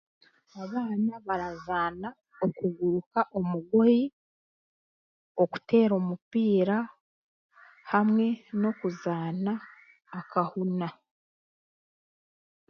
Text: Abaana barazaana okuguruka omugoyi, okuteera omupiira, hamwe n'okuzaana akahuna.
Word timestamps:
Abaana 0.63 1.13
barazaana 1.27 2.09
okuguruka 2.45 3.21
omugoyi, 3.37 4.01
okuteera 5.43 5.93
omupiira, 6.01 6.77
hamwe 7.91 8.27
n'okuzaana 8.59 9.53
akahuna. 10.19 10.89